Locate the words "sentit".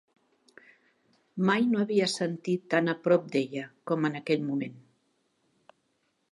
2.15-2.65